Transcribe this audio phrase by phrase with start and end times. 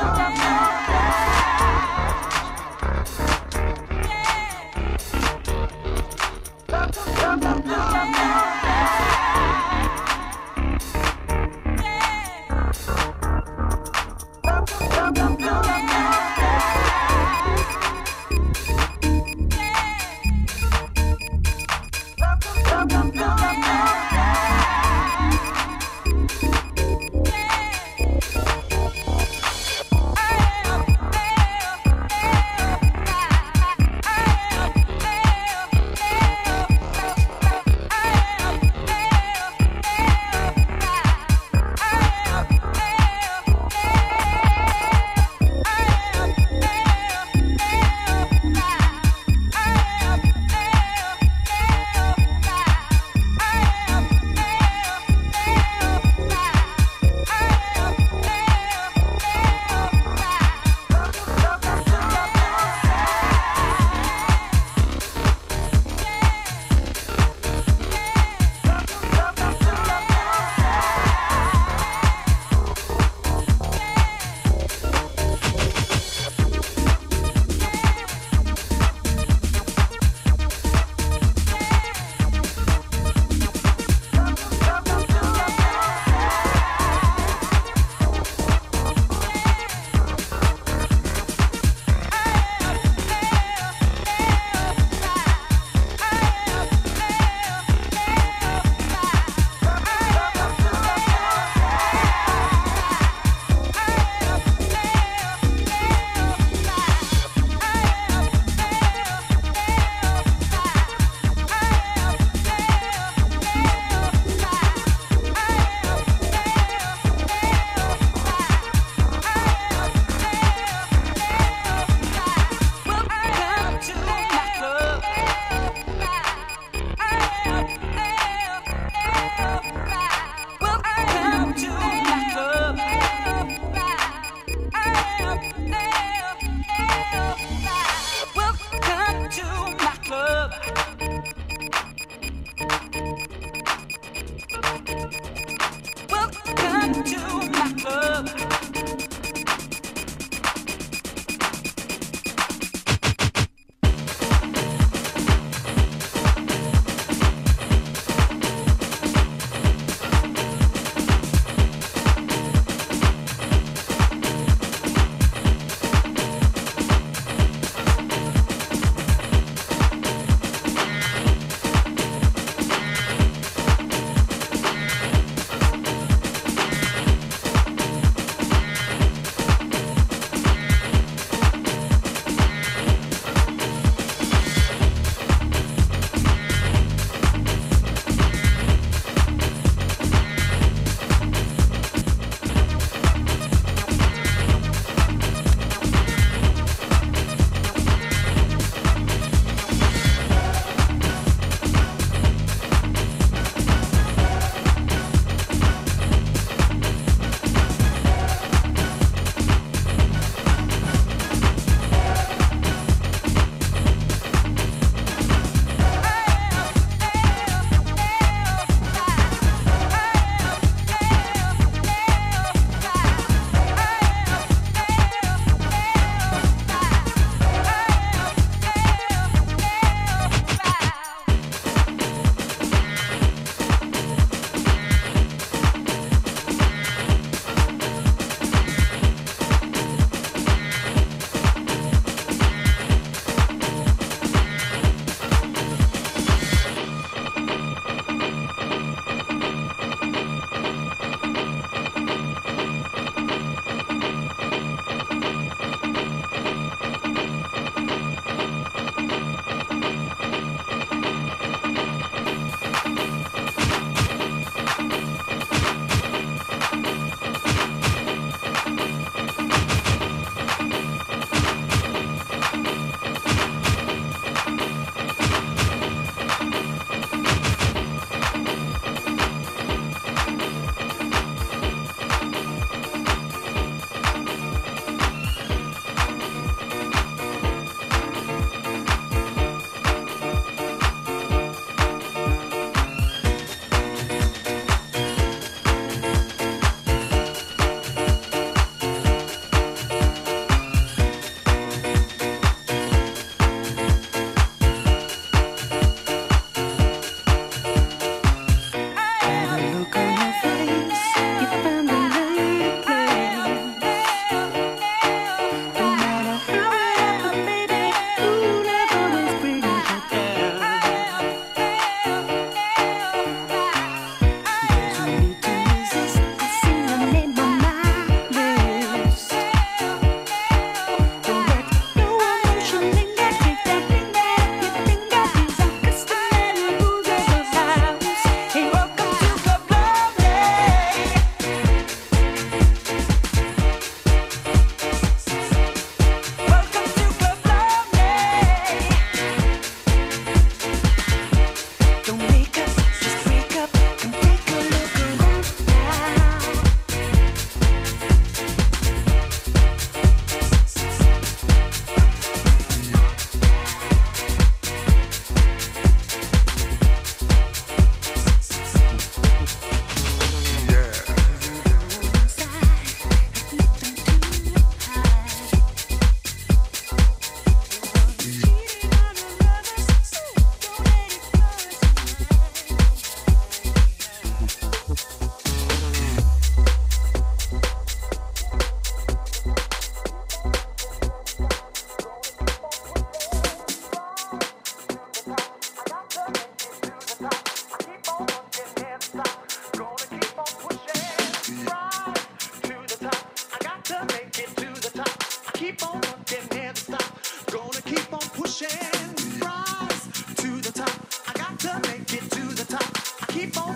[0.00, 0.49] Não, não.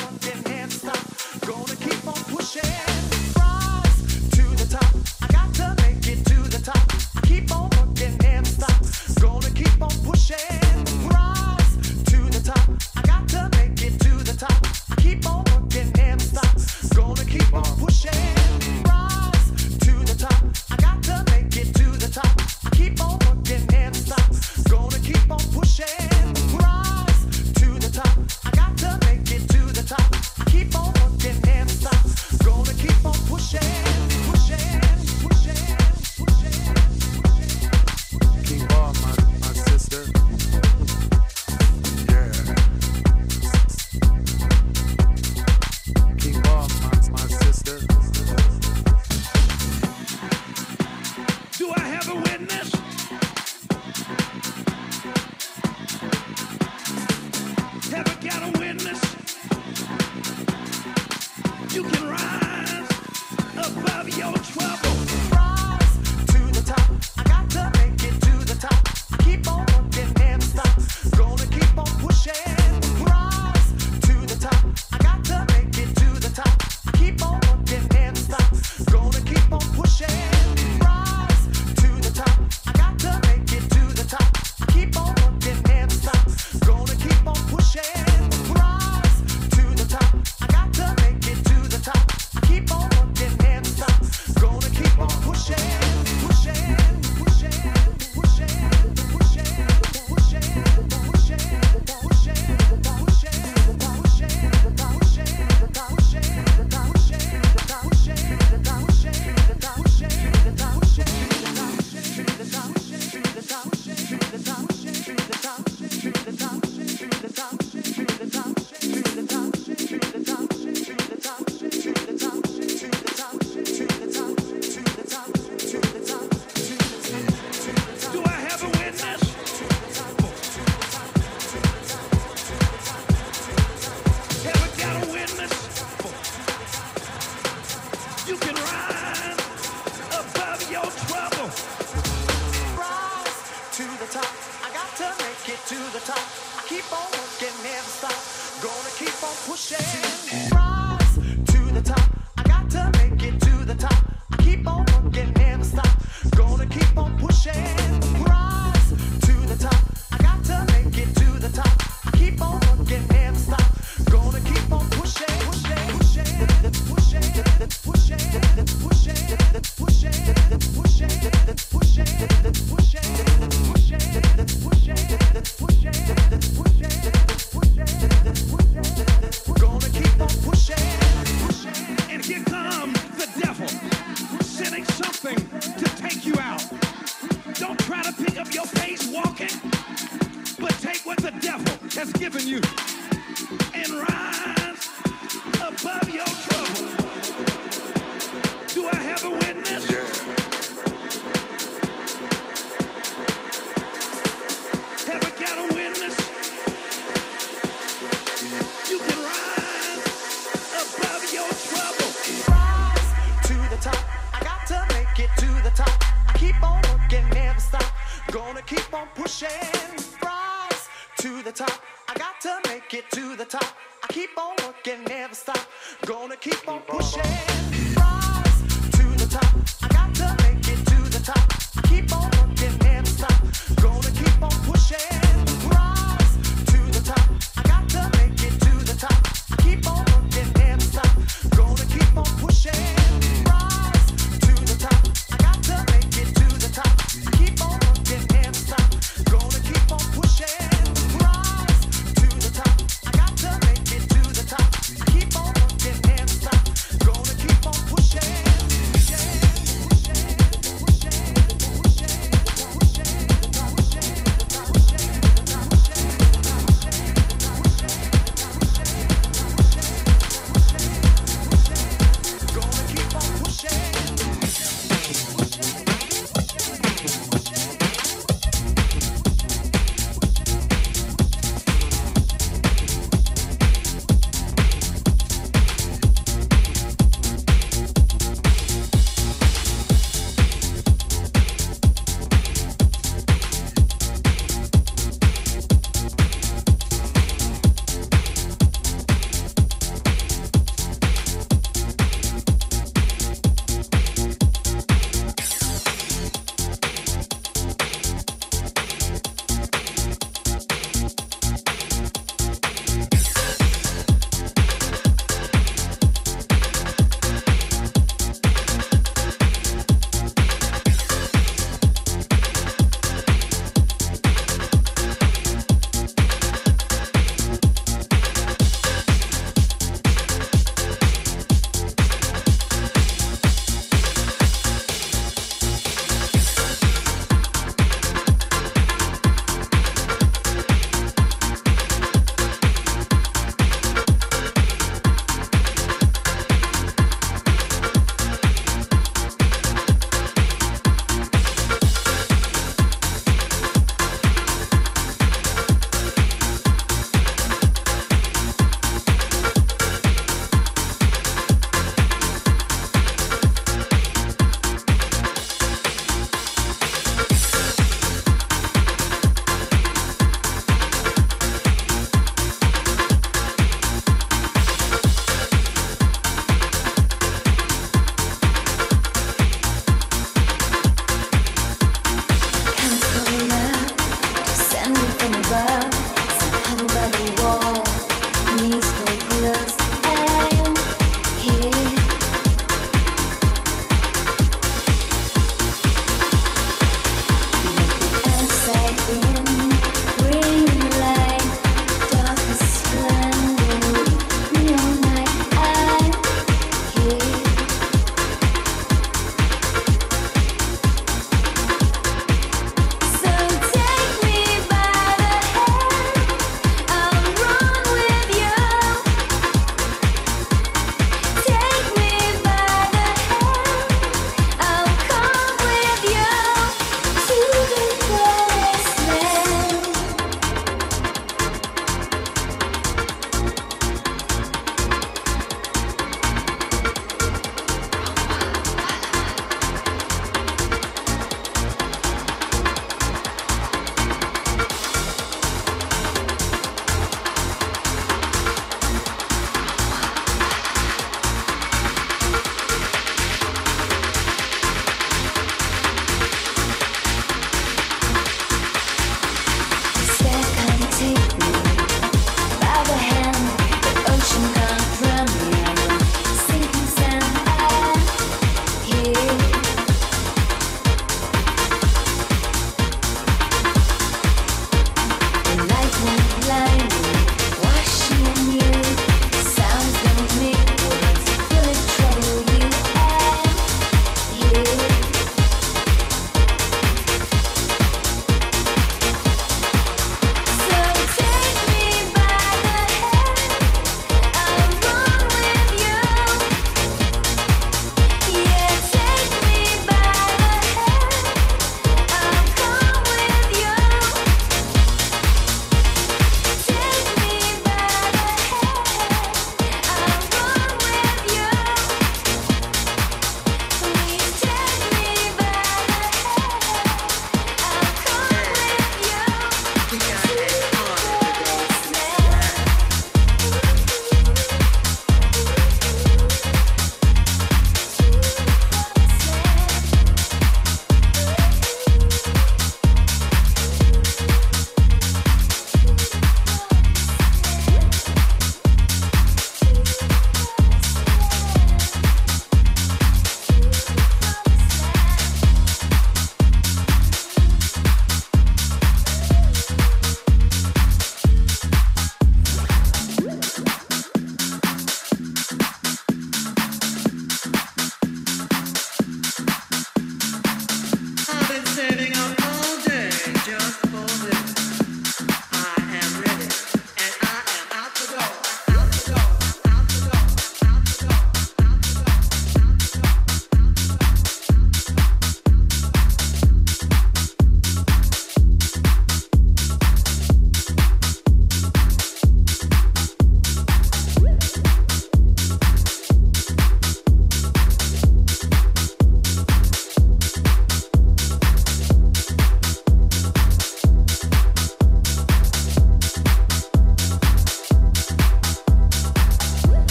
[0.00, 0.29] Yeah.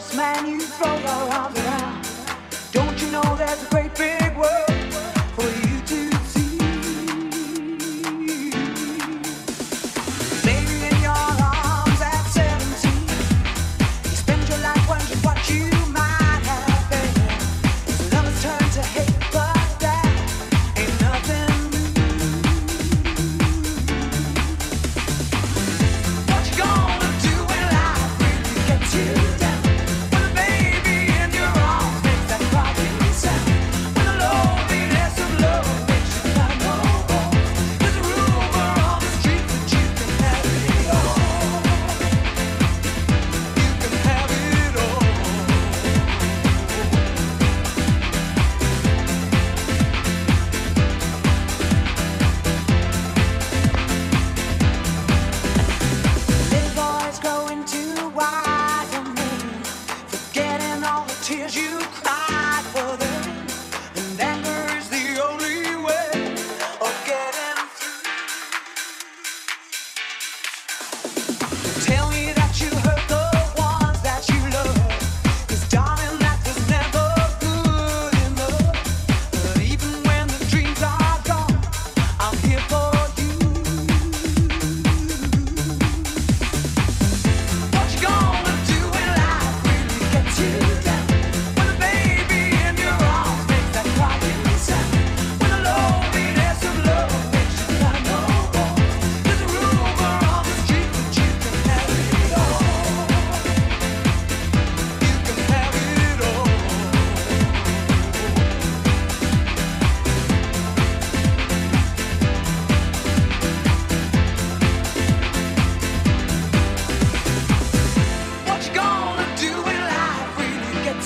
[0.00, 2.06] first man you throw your arms around.
[2.72, 3.89] Don't you know there's a great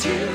[0.05, 0.34] you.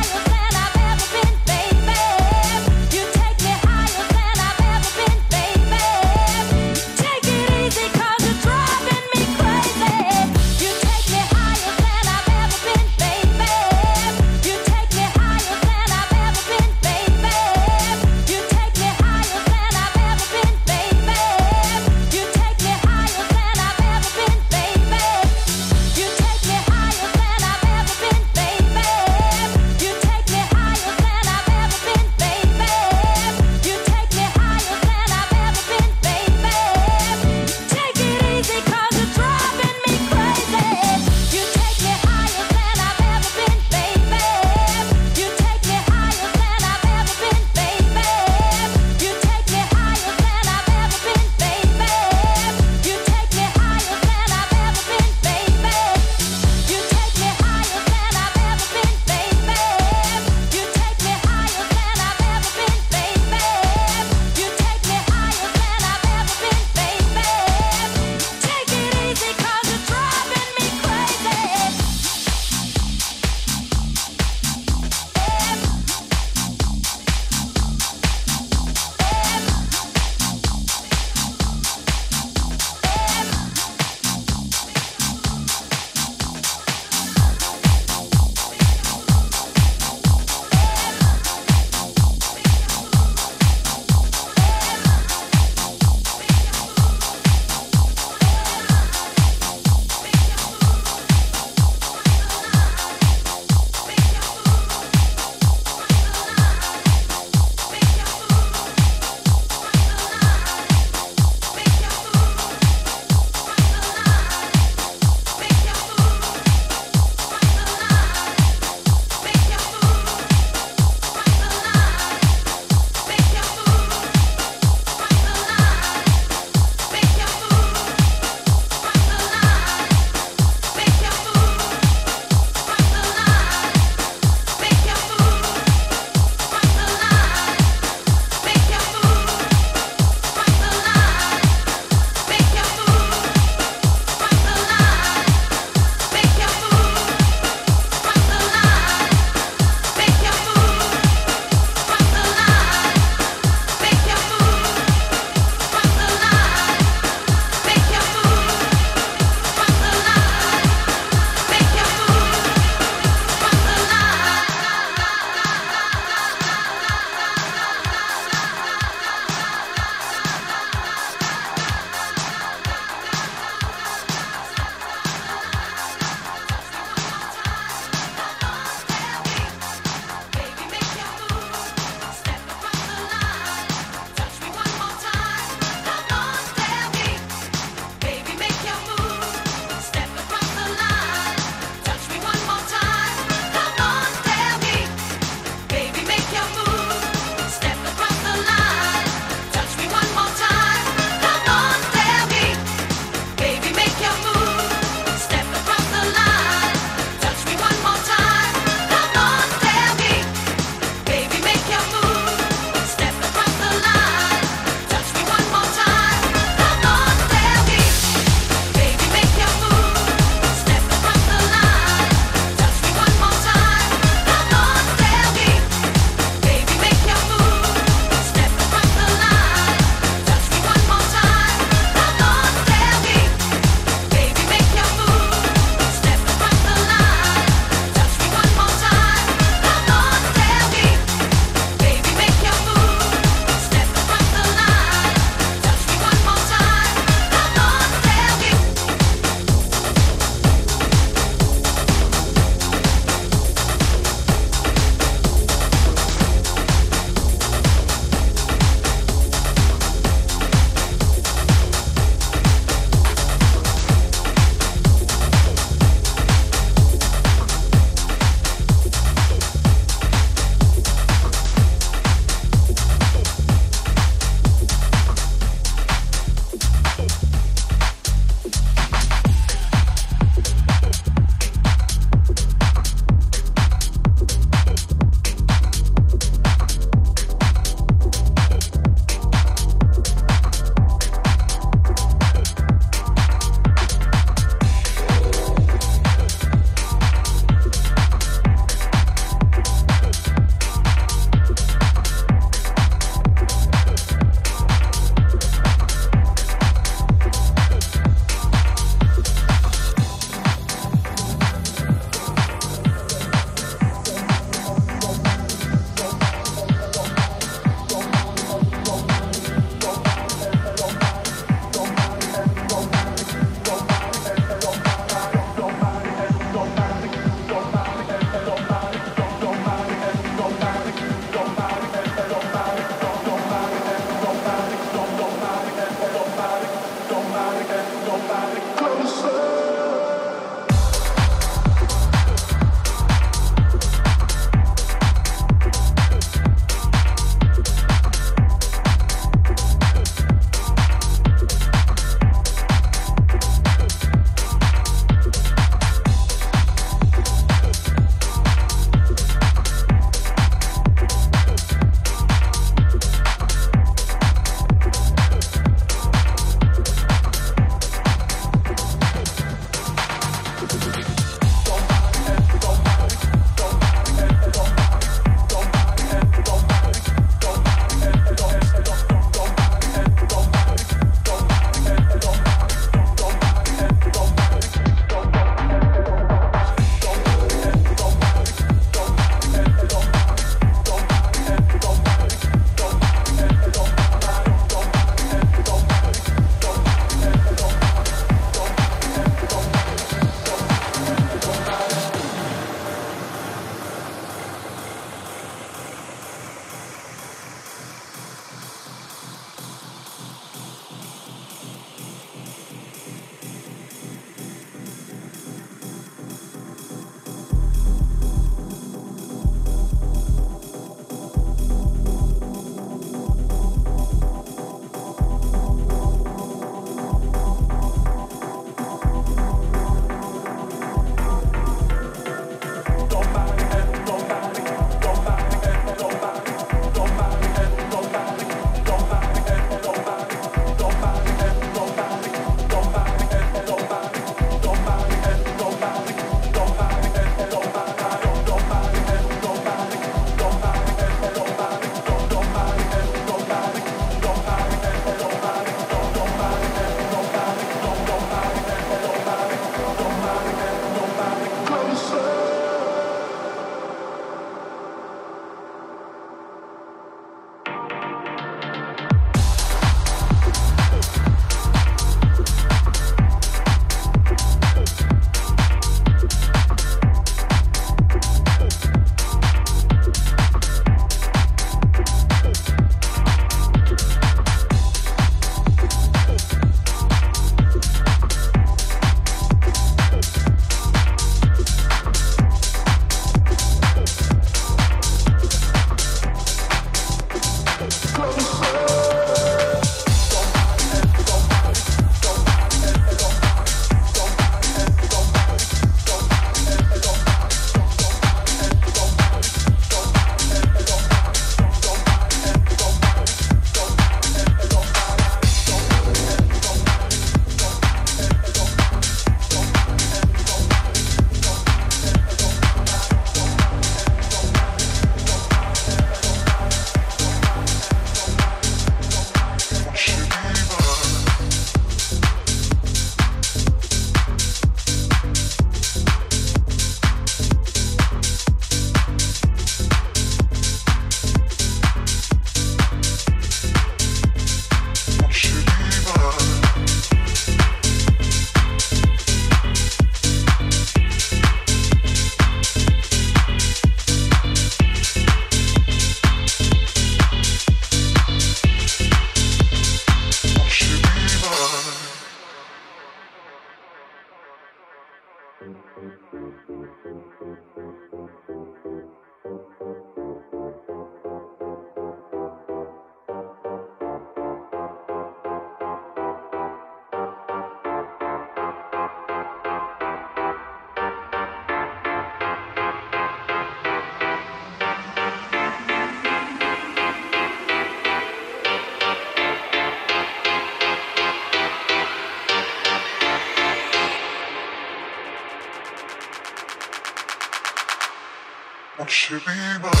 [599.31, 600.00] Should be mine.